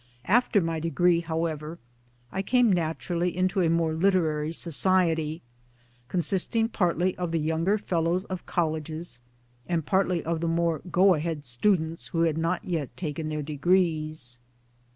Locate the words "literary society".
3.93-5.43